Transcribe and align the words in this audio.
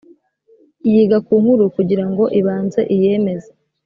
yiga 0.89 1.17
ku 1.25 1.33
nkuru 1.41 1.63
kugira 1.75 2.03
ngo 2.09 2.23
ibanze 2.39 2.81
iyemeze 2.95 3.51